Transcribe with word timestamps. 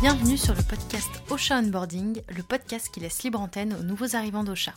Bienvenue 0.00 0.38
sur 0.38 0.54
le 0.54 0.62
podcast 0.62 1.10
Ocha 1.28 1.58
Onboarding, 1.58 2.22
le 2.34 2.42
podcast 2.42 2.88
qui 2.90 3.00
laisse 3.00 3.22
libre 3.22 3.38
antenne 3.38 3.74
aux 3.74 3.82
nouveaux 3.82 4.16
arrivants 4.16 4.44
d'Ocha. 4.44 4.72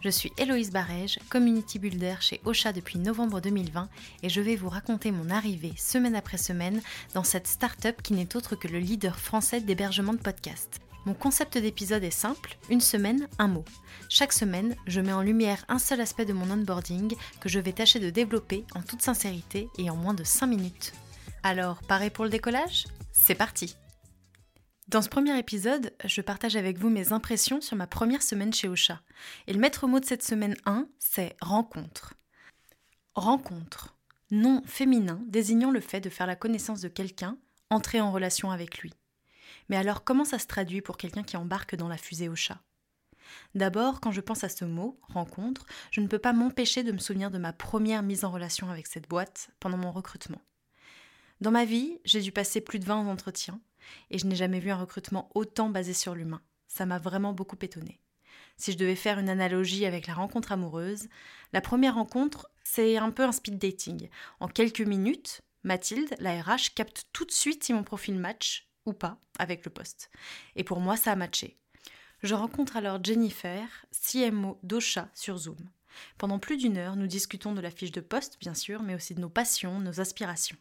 Je 0.00 0.08
suis 0.08 0.32
Héloïse 0.38 0.70
Barège, 0.70 1.18
community 1.28 1.78
builder 1.78 2.14
chez 2.20 2.40
Ocha 2.46 2.72
depuis 2.72 2.98
novembre 2.98 3.42
2020 3.42 3.90
et 4.22 4.30
je 4.30 4.40
vais 4.40 4.56
vous 4.56 4.70
raconter 4.70 5.10
mon 5.10 5.28
arrivée 5.28 5.74
semaine 5.76 6.16
après 6.16 6.38
semaine 6.38 6.80
dans 7.12 7.22
cette 7.22 7.48
start-up 7.48 8.00
qui 8.00 8.14
n'est 8.14 8.34
autre 8.34 8.56
que 8.56 8.66
le 8.66 8.78
leader 8.78 9.18
français 9.18 9.60
d'hébergement 9.60 10.14
de 10.14 10.18
podcasts. 10.18 10.80
Mon 11.04 11.12
concept 11.12 11.58
d'épisode 11.58 12.04
est 12.04 12.10
simple, 12.10 12.56
une 12.70 12.80
semaine, 12.80 13.28
un 13.38 13.48
mot. 13.48 13.66
Chaque 14.08 14.32
semaine, 14.32 14.74
je 14.86 15.02
mets 15.02 15.12
en 15.12 15.20
lumière 15.20 15.66
un 15.68 15.78
seul 15.78 16.00
aspect 16.00 16.24
de 16.24 16.32
mon 16.32 16.50
onboarding 16.50 17.14
que 17.40 17.50
je 17.50 17.60
vais 17.60 17.72
tâcher 17.72 18.00
de 18.00 18.08
développer 18.08 18.64
en 18.74 18.80
toute 18.80 19.02
sincérité 19.02 19.68
et 19.76 19.90
en 19.90 19.96
moins 19.96 20.14
de 20.14 20.24
5 20.24 20.46
minutes. 20.46 20.94
Alors, 21.42 21.82
pareil 21.82 22.08
pour 22.08 22.24
le 22.24 22.30
décollage? 22.30 22.86
C'est 23.12 23.34
parti 23.34 23.76
Dans 24.92 25.00
ce 25.00 25.08
premier 25.08 25.38
épisode, 25.38 25.94
je 26.04 26.20
partage 26.20 26.54
avec 26.54 26.76
vous 26.76 26.90
mes 26.90 27.14
impressions 27.14 27.62
sur 27.62 27.78
ma 27.78 27.86
première 27.86 28.22
semaine 28.22 28.52
chez 28.52 28.68
Ocha. 28.68 29.00
Et 29.46 29.54
le 29.54 29.58
maître 29.58 29.86
mot 29.86 30.00
de 30.00 30.04
cette 30.04 30.22
semaine 30.22 30.54
1, 30.66 30.86
c'est 30.98 31.34
rencontre. 31.40 32.12
Rencontre. 33.14 33.96
Nom 34.30 34.62
féminin 34.66 35.22
désignant 35.28 35.70
le 35.70 35.80
fait 35.80 36.02
de 36.02 36.10
faire 36.10 36.26
la 36.26 36.36
connaissance 36.36 36.82
de 36.82 36.88
quelqu'un, 36.88 37.38
entrer 37.70 38.02
en 38.02 38.12
relation 38.12 38.50
avec 38.50 38.80
lui. 38.80 38.92
Mais 39.70 39.78
alors 39.78 40.04
comment 40.04 40.26
ça 40.26 40.38
se 40.38 40.46
traduit 40.46 40.82
pour 40.82 40.98
quelqu'un 40.98 41.22
qui 41.22 41.38
embarque 41.38 41.74
dans 41.74 41.88
la 41.88 41.96
fusée 41.96 42.28
au 42.28 42.36
chat 42.36 42.60
D'abord, 43.54 43.98
quand 43.98 44.12
je 44.12 44.20
pense 44.20 44.44
à 44.44 44.50
ce 44.50 44.66
mot, 44.66 45.00
rencontre, 45.08 45.64
je 45.90 46.02
ne 46.02 46.06
peux 46.06 46.18
pas 46.18 46.34
m'empêcher 46.34 46.82
de 46.82 46.92
me 46.92 46.98
souvenir 46.98 47.30
de 47.30 47.38
ma 47.38 47.54
première 47.54 48.02
mise 48.02 48.26
en 48.26 48.30
relation 48.30 48.68
avec 48.68 48.86
cette 48.86 49.08
boîte 49.08 49.52
pendant 49.58 49.78
mon 49.78 49.90
recrutement. 49.90 50.42
Dans 51.40 51.50
ma 51.50 51.64
vie, 51.64 51.98
j'ai 52.04 52.20
dû 52.20 52.30
passer 52.30 52.60
plus 52.60 52.78
de 52.78 52.84
20 52.84 53.08
entretiens 53.08 53.58
et 54.10 54.18
je 54.18 54.26
n'ai 54.26 54.36
jamais 54.36 54.60
vu 54.60 54.70
un 54.70 54.76
recrutement 54.76 55.30
autant 55.34 55.68
basé 55.68 55.92
sur 55.92 56.14
l'humain. 56.14 56.42
Ça 56.68 56.86
m'a 56.86 56.98
vraiment 56.98 57.32
beaucoup 57.32 57.58
étonnée. 57.60 58.00
Si 58.56 58.72
je 58.72 58.78
devais 58.78 58.96
faire 58.96 59.18
une 59.18 59.28
analogie 59.28 59.86
avec 59.86 60.06
la 60.06 60.14
rencontre 60.14 60.52
amoureuse, 60.52 61.08
la 61.52 61.60
première 61.60 61.94
rencontre, 61.94 62.50
c'est 62.64 62.96
un 62.96 63.10
peu 63.10 63.24
un 63.24 63.32
speed 63.32 63.58
dating. 63.58 64.08
En 64.40 64.48
quelques 64.48 64.80
minutes, 64.80 65.42
Mathilde, 65.64 66.14
la 66.18 66.40
RH, 66.42 66.74
capte 66.74 67.06
tout 67.12 67.24
de 67.24 67.30
suite 67.30 67.64
si 67.64 67.72
mon 67.72 67.82
profil 67.82 68.18
match 68.18 68.68
ou 68.84 68.92
pas 68.92 69.18
avec 69.38 69.64
le 69.64 69.70
poste. 69.70 70.10
Et 70.56 70.64
pour 70.64 70.80
moi, 70.80 70.96
ça 70.96 71.12
a 71.12 71.16
matché. 71.16 71.58
Je 72.22 72.34
rencontre 72.34 72.76
alors 72.76 73.02
Jennifer, 73.02 73.66
CMO 73.90 74.58
d'Ocha 74.62 75.08
sur 75.14 75.36
Zoom. 75.38 75.58
Pendant 76.18 76.38
plus 76.38 76.56
d'une 76.56 76.78
heure, 76.78 76.96
nous 76.96 77.06
discutons 77.06 77.52
de 77.52 77.60
la 77.60 77.70
fiche 77.70 77.92
de 77.92 78.00
poste, 78.00 78.38
bien 78.40 78.54
sûr, 78.54 78.82
mais 78.82 78.94
aussi 78.94 79.14
de 79.14 79.20
nos 79.20 79.28
passions, 79.28 79.78
nos 79.80 80.00
aspirations. 80.00 80.56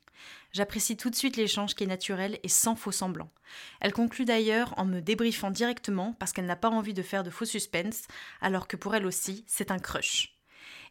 J'apprécie 0.51 0.97
tout 0.97 1.09
de 1.09 1.15
suite 1.15 1.37
l'échange 1.37 1.75
qui 1.75 1.83
est 1.83 1.87
naturel 1.87 2.39
et 2.43 2.49
sans 2.49 2.75
faux 2.75 2.91
semblant. 2.91 3.31
Elle 3.79 3.93
conclut 3.93 4.25
d'ailleurs 4.25 4.73
en 4.77 4.85
me 4.85 4.99
débriefant 4.99 5.51
directement 5.51 6.13
parce 6.19 6.31
qu'elle 6.33 6.45
n'a 6.45 6.55
pas 6.55 6.69
envie 6.69 6.93
de 6.93 7.03
faire 7.03 7.23
de 7.23 7.29
faux 7.29 7.45
suspense, 7.45 8.03
alors 8.41 8.67
que 8.67 8.77
pour 8.77 8.95
elle 8.95 9.05
aussi, 9.05 9.43
c'est 9.47 9.71
un 9.71 9.79
crush. 9.79 10.37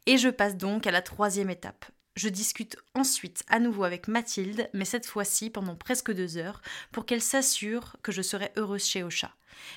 Et 0.06 0.18
je 0.18 0.28
passe 0.28 0.56
donc 0.56 0.86
à 0.86 0.90
la 0.90 1.02
troisième 1.02 1.50
étape, 1.50 1.84
je 2.16 2.28
discute 2.28 2.76
ensuite 2.94 3.44
à 3.48 3.60
nouveau 3.60 3.84
avec 3.84 4.08
Mathilde, 4.08 4.68
mais 4.74 4.84
cette 4.84 5.06
fois-ci 5.06 5.48
pendant 5.48 5.76
presque 5.76 6.12
deux 6.12 6.36
heures, 6.36 6.60
pour 6.92 7.06
qu'elle 7.06 7.22
s'assure 7.22 7.96
que 8.02 8.12
je 8.12 8.20
serai 8.20 8.50
heureuse 8.56 8.84
chez 8.84 9.02
Ocha. 9.02 9.34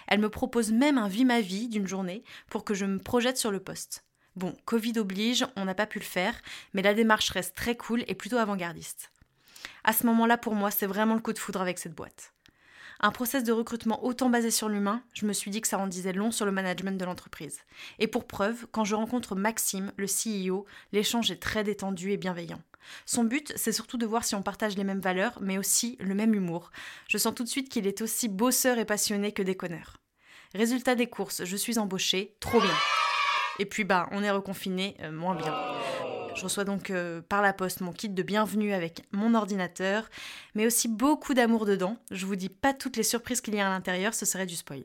Elle 0.08 0.19
me 0.19 0.30
propose 0.30 0.72
même 0.72 0.97
un 0.97 1.08
vie 1.08 1.25
ma 1.25 1.41
vie 1.41 1.67
d'une 1.67 1.88
journée 1.88 2.23
pour 2.50 2.66
que 2.66 2.73
je 2.73 2.86
me 2.86 3.00
projette 3.00 3.38
sur 3.38 3.52
le 3.52 3.61
poste. 3.61 4.03
Bon, 4.35 4.55
Covid 4.65 4.97
oblige, 4.97 5.45
on 5.55 5.65
n'a 5.65 5.75
pas 5.75 5.85
pu 5.85 5.99
le 5.99 6.05
faire, 6.05 6.35
mais 6.73 6.81
la 6.81 6.93
démarche 6.93 7.29
reste 7.29 7.55
très 7.55 7.75
cool 7.75 8.03
et 8.07 8.15
plutôt 8.15 8.37
avant-gardiste. 8.37 9.11
À 9.83 9.93
ce 9.93 10.05
moment-là, 10.07 10.37
pour 10.37 10.55
moi, 10.55 10.71
c'est 10.71 10.87
vraiment 10.87 11.15
le 11.15 11.21
coup 11.21 11.33
de 11.33 11.39
foudre 11.39 11.61
avec 11.61 11.77
cette 11.77 11.93
boîte 11.93 12.33
un 13.03 13.11
process 13.11 13.43
de 13.43 13.51
recrutement 13.51 14.03
autant 14.05 14.29
basé 14.29 14.49
sur 14.49 14.69
l'humain, 14.69 15.03
je 15.13 15.25
me 15.25 15.33
suis 15.33 15.51
dit 15.51 15.59
que 15.59 15.67
ça 15.67 15.77
en 15.77 15.87
disait 15.87 16.13
long 16.13 16.31
sur 16.31 16.45
le 16.45 16.53
management 16.53 16.97
de 16.97 17.03
l'entreprise. 17.03 17.59
Et 17.99 18.07
pour 18.07 18.25
preuve, 18.25 18.66
quand 18.72 18.85
je 18.85 18.95
rencontre 18.95 19.35
Maxime, 19.35 19.91
le 19.97 20.07
CEO, 20.07 20.66
l'échange 20.93 21.29
est 21.29 21.41
très 21.41 21.66
détendu 21.66 22.11
et 22.11 22.17
bienveillant. 22.17 22.61
Son 23.05 23.25
but, 23.25 23.51
c'est 23.57 23.73
surtout 23.73 23.97
de 23.97 24.05
voir 24.05 24.23
si 24.23 24.35
on 24.35 24.41
partage 24.41 24.77
les 24.77 24.85
mêmes 24.85 25.01
valeurs, 25.01 25.38
mais 25.41 25.57
aussi 25.57 25.97
le 25.99 26.16
même 26.16 26.33
humour. 26.33 26.72
Je 27.09 27.17
sens 27.17 27.35
tout 27.35 27.43
de 27.43 27.49
suite 27.49 27.67
qu'il 27.67 27.88
est 27.88 28.01
aussi 28.01 28.29
bosseur 28.29 28.77
et 28.77 28.85
passionné 28.85 29.33
que 29.33 29.43
déconneur. 29.43 29.97
Résultat 30.55 30.95
des 30.95 31.07
courses, 31.07 31.43
je 31.43 31.57
suis 31.57 31.79
embauchée, 31.79 32.38
trop 32.39 32.61
bien. 32.61 32.75
Et 33.59 33.66
puis 33.66 33.84
bah, 33.84 34.08
on 34.12 34.24
est 34.24 34.31
reconfiné, 34.31 34.97
euh, 35.02 35.12
moins 35.12 35.36
bien. 35.36 35.53
Je 36.36 36.44
reçois 36.44 36.64
donc 36.64 36.90
euh, 36.90 37.22
par 37.22 37.41
la 37.41 37.53
poste 37.53 37.81
mon 37.81 37.91
kit 37.91 38.09
de 38.09 38.24
bienvenue 38.24 38.74
avec 38.74 39.03
mon 39.12 39.36
ordinateur, 39.36 40.09
mais 40.56 40.66
aussi 40.66 40.88
beaucoup 40.88 41.34
d'amour 41.34 41.66
dedans. 41.66 41.97
Je 42.12 42.25
vous 42.25 42.36
dis 42.36 42.50
pas 42.50 42.74
toutes 42.74 42.97
les 42.97 43.03
surprises 43.03 43.41
qu'il 43.41 43.56
y 43.56 43.59
a 43.59 43.68
à 43.68 43.69
l'intérieur, 43.69 44.14
ce 44.14 44.25
serait 44.25 44.47
du 44.47 44.56
spoil. 44.56 44.84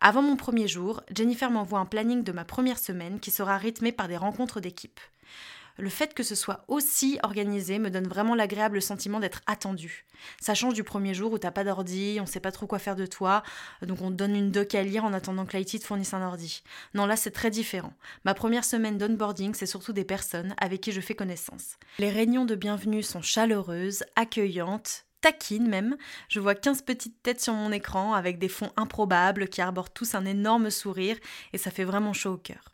Avant 0.00 0.22
mon 0.22 0.34
premier 0.34 0.66
jour, 0.66 1.00
Jennifer 1.14 1.50
m'envoie 1.50 1.78
un 1.78 1.86
planning 1.86 2.24
de 2.24 2.32
ma 2.32 2.44
première 2.44 2.78
semaine 2.78 3.20
qui 3.20 3.30
sera 3.30 3.56
rythmé 3.56 3.92
par 3.92 4.08
des 4.08 4.16
rencontres 4.16 4.60
d'équipe 4.60 4.98
le 5.78 5.88
fait 5.88 6.14
que 6.14 6.22
ce 6.22 6.34
soit 6.34 6.64
aussi 6.68 7.18
organisé 7.22 7.78
me 7.78 7.90
donne 7.90 8.06
vraiment 8.06 8.34
l'agréable 8.34 8.82
sentiment 8.82 9.20
d'être 9.20 9.40
attendu. 9.46 10.04
Ça 10.40 10.54
change 10.54 10.74
du 10.74 10.84
premier 10.84 11.14
jour 11.14 11.32
où 11.32 11.38
t'as 11.38 11.50
pas 11.50 11.64
d'ordi, 11.64 12.18
on 12.20 12.26
sait 12.26 12.40
pas 12.40 12.52
trop 12.52 12.66
quoi 12.66 12.78
faire 12.78 12.96
de 12.96 13.06
toi, 13.06 13.42
donc 13.82 14.00
on 14.02 14.10
te 14.10 14.16
donne 14.16 14.36
une 14.36 14.50
doc 14.50 14.74
à 14.74 14.82
lire 14.82 15.04
en 15.04 15.12
attendant 15.12 15.46
que 15.46 15.56
l'IT 15.56 15.80
te 15.80 15.86
fournisse 15.86 16.14
un 16.14 16.26
ordi. 16.26 16.62
Non, 16.94 17.06
là 17.06 17.16
c'est 17.16 17.30
très 17.30 17.50
différent. 17.50 17.94
Ma 18.24 18.34
première 18.34 18.64
semaine 18.64 18.98
d'onboarding, 18.98 19.54
c'est 19.54 19.66
surtout 19.66 19.92
des 19.92 20.04
personnes 20.04 20.54
avec 20.58 20.80
qui 20.80 20.92
je 20.92 21.00
fais 21.00 21.14
connaissance. 21.14 21.76
Les 21.98 22.10
réunions 22.10 22.44
de 22.44 22.54
bienvenue 22.54 23.02
sont 23.02 23.22
chaleureuses, 23.22 24.04
accueillantes, 24.16 25.04
taquines 25.22 25.68
même. 25.68 25.96
Je 26.28 26.40
vois 26.40 26.54
15 26.54 26.82
petites 26.82 27.22
têtes 27.22 27.40
sur 27.40 27.54
mon 27.54 27.72
écran 27.72 28.12
avec 28.12 28.38
des 28.38 28.48
fonds 28.48 28.72
improbables 28.76 29.48
qui 29.48 29.62
arborent 29.62 29.90
tous 29.90 30.14
un 30.14 30.26
énorme 30.26 30.68
sourire 30.70 31.16
et 31.54 31.58
ça 31.58 31.70
fait 31.70 31.84
vraiment 31.84 32.12
chaud 32.12 32.32
au 32.32 32.36
cœur. 32.36 32.72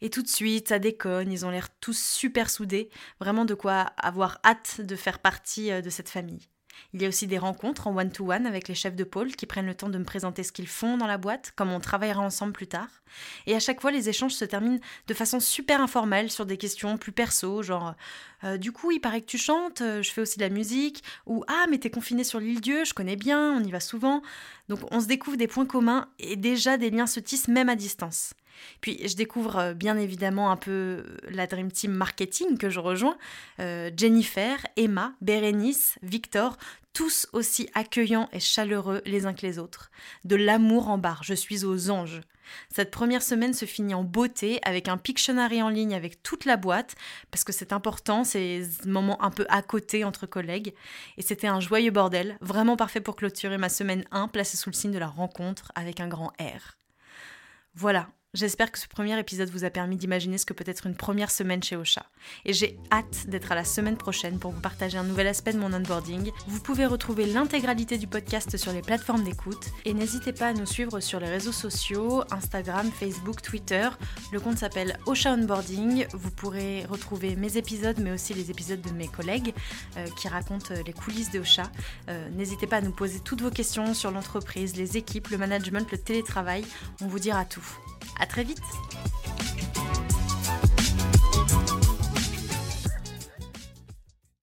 Et 0.00 0.10
tout 0.10 0.22
de 0.22 0.28
suite, 0.28 0.68
ça 0.68 0.78
déconne, 0.78 1.30
ils 1.30 1.46
ont 1.46 1.50
l'air 1.50 1.68
tous 1.80 1.98
super 1.98 2.50
soudés, 2.50 2.90
vraiment 3.20 3.44
de 3.44 3.54
quoi 3.54 3.92
avoir 3.96 4.40
hâte 4.44 4.80
de 4.80 4.96
faire 4.96 5.20
partie 5.20 5.70
euh, 5.70 5.80
de 5.80 5.90
cette 5.90 6.08
famille. 6.08 6.48
Il 6.92 7.02
y 7.02 7.04
a 7.04 7.08
aussi 7.08 7.26
des 7.26 7.38
rencontres 7.38 7.86
en 7.86 7.96
one-to-one 7.96 8.46
avec 8.46 8.66
les 8.66 8.74
chefs 8.74 8.96
de 8.96 9.04
pôle 9.04 9.34
qui 9.36 9.46
prennent 9.46 9.66
le 9.66 9.74
temps 9.74 9.88
de 9.88 9.98
me 9.98 10.04
présenter 10.04 10.42
ce 10.42 10.52
qu'ils 10.52 10.66
font 10.66 10.96
dans 10.96 11.06
la 11.06 11.18
boîte, 11.18 11.52
comme 11.54 11.70
on 11.70 11.80
travaillera 11.80 12.20
ensemble 12.20 12.52
plus 12.52 12.66
tard. 12.66 12.88
Et 13.46 13.54
à 13.54 13.60
chaque 13.60 13.80
fois, 13.80 13.90
les 13.90 14.08
échanges 14.08 14.34
se 14.34 14.44
terminent 14.44 14.80
de 15.06 15.14
façon 15.14 15.40
super 15.40 15.80
informelle 15.80 16.30
sur 16.30 16.46
des 16.46 16.56
questions 16.56 16.96
plus 16.96 17.12
perso, 17.12 17.62
genre 17.62 17.94
euh, 18.44 18.56
Du 18.56 18.72
coup, 18.72 18.90
il 18.90 19.00
paraît 19.00 19.20
que 19.20 19.26
tu 19.26 19.38
chantes, 19.38 19.82
euh, 19.82 20.02
je 20.02 20.10
fais 20.10 20.20
aussi 20.20 20.38
de 20.38 20.44
la 20.44 20.50
musique, 20.50 21.02
ou 21.26 21.44
Ah, 21.48 21.66
mais 21.70 21.78
t'es 21.78 21.90
confiné 21.90 22.24
sur 22.24 22.40
l'île 22.40 22.60
Dieu, 22.60 22.84
je 22.84 22.94
connais 22.94 23.16
bien, 23.16 23.52
on 23.52 23.64
y 23.64 23.70
va 23.70 23.80
souvent. 23.80 24.22
Donc 24.68 24.80
on 24.90 25.00
se 25.00 25.06
découvre 25.06 25.36
des 25.36 25.48
points 25.48 25.66
communs 25.66 26.08
et 26.18 26.36
déjà 26.36 26.76
des 26.76 26.90
liens 26.90 27.06
se 27.06 27.20
tissent 27.20 27.48
même 27.48 27.68
à 27.68 27.76
distance. 27.76 28.34
Puis 28.80 29.00
je 29.06 29.16
découvre 29.16 29.56
euh, 29.56 29.74
bien 29.74 29.96
évidemment 29.96 30.50
un 30.50 30.56
peu 30.56 31.04
la 31.28 31.46
Dream 31.46 31.70
Team 31.70 31.92
marketing 31.92 32.58
que 32.58 32.70
je 32.70 32.80
rejoins. 32.80 33.16
Jennifer, 33.96 34.58
Emma, 34.76 35.14
Bérénice, 35.20 35.98
Victor, 36.02 36.56
tous 36.92 37.28
aussi 37.32 37.68
accueillants 37.74 38.28
et 38.32 38.40
chaleureux 38.40 39.02
les 39.04 39.26
uns 39.26 39.34
que 39.34 39.46
les 39.46 39.58
autres. 39.58 39.90
De 40.24 40.36
l'amour 40.36 40.88
en 40.88 40.98
barre, 40.98 41.22
je 41.22 41.34
suis 41.34 41.64
aux 41.64 41.90
anges. 41.90 42.20
Cette 42.68 42.90
première 42.90 43.22
semaine 43.22 43.54
se 43.54 43.64
finit 43.64 43.94
en 43.94 44.02
beauté 44.02 44.58
avec 44.64 44.88
un 44.88 44.96
Pictionary 44.96 45.62
en 45.62 45.68
ligne 45.68 45.94
avec 45.94 46.22
toute 46.22 46.44
la 46.44 46.56
boîte, 46.56 46.96
parce 47.30 47.44
que 47.44 47.52
c'est 47.52 47.72
important, 47.72 48.24
ces 48.24 48.66
moments 48.86 49.22
un 49.22 49.30
peu 49.30 49.46
à 49.48 49.62
côté 49.62 50.04
entre 50.04 50.26
collègues. 50.26 50.74
Et 51.16 51.22
c'était 51.22 51.46
un 51.46 51.60
joyeux 51.60 51.92
bordel, 51.92 52.36
vraiment 52.40 52.76
parfait 52.76 53.00
pour 53.00 53.16
clôturer 53.16 53.58
ma 53.58 53.68
semaine 53.68 54.04
1 54.10 54.28
placée 54.28 54.56
sous 54.56 54.70
le 54.70 54.74
signe 54.74 54.92
de 54.92 54.98
la 54.98 55.06
rencontre 55.06 55.70
avec 55.74 56.00
un 56.00 56.08
grand 56.08 56.32
R. 56.40 56.76
Voilà, 57.74 58.08
J'espère 58.32 58.70
que 58.70 58.78
ce 58.78 58.86
premier 58.86 59.18
épisode 59.18 59.50
vous 59.50 59.64
a 59.64 59.70
permis 59.70 59.96
d'imaginer 59.96 60.38
ce 60.38 60.46
que 60.46 60.52
peut 60.52 60.62
être 60.68 60.86
une 60.86 60.94
première 60.94 61.32
semaine 61.32 61.64
chez 61.64 61.74
Ocha. 61.74 62.06
Et 62.44 62.52
j'ai 62.52 62.78
hâte 62.92 63.26
d'être 63.26 63.50
à 63.50 63.56
la 63.56 63.64
semaine 63.64 63.96
prochaine 63.96 64.38
pour 64.38 64.52
vous 64.52 64.60
partager 64.60 64.96
un 64.96 65.02
nouvel 65.02 65.26
aspect 65.26 65.52
de 65.52 65.58
mon 65.58 65.72
onboarding. 65.72 66.30
Vous 66.46 66.60
pouvez 66.60 66.86
retrouver 66.86 67.26
l'intégralité 67.26 67.98
du 67.98 68.06
podcast 68.06 68.56
sur 68.56 68.72
les 68.72 68.82
plateformes 68.82 69.24
d'écoute. 69.24 69.70
Et 69.84 69.94
n'hésitez 69.94 70.32
pas 70.32 70.46
à 70.46 70.52
nous 70.52 70.64
suivre 70.64 71.00
sur 71.00 71.18
les 71.18 71.26
réseaux 71.26 71.50
sociaux, 71.50 72.22
Instagram, 72.30 72.88
Facebook, 72.92 73.42
Twitter. 73.42 73.88
Le 74.30 74.38
compte 74.38 74.58
s'appelle 74.58 74.96
Ocha 75.06 75.32
Onboarding. 75.32 76.06
Vous 76.12 76.30
pourrez 76.30 76.84
retrouver 76.84 77.34
mes 77.34 77.56
épisodes, 77.56 77.98
mais 77.98 78.12
aussi 78.12 78.32
les 78.32 78.52
épisodes 78.52 78.80
de 78.80 78.90
mes 78.90 79.08
collègues 79.08 79.52
euh, 79.96 80.06
qui 80.16 80.28
racontent 80.28 80.72
les 80.86 80.92
coulisses 80.92 81.32
de 81.32 81.40
Ocha. 81.40 81.64
Euh, 82.08 82.28
n'hésitez 82.30 82.68
pas 82.68 82.76
à 82.76 82.80
nous 82.80 82.92
poser 82.92 83.18
toutes 83.18 83.42
vos 83.42 83.50
questions 83.50 83.92
sur 83.92 84.12
l'entreprise, 84.12 84.76
les 84.76 84.96
équipes, 84.96 85.30
le 85.30 85.38
management, 85.38 85.90
le 85.90 85.98
télétravail. 85.98 86.64
On 87.00 87.08
vous 87.08 87.18
dira 87.18 87.44
tout. 87.44 87.66
À 88.18 88.26
très 88.26 88.44
vite 88.44 88.60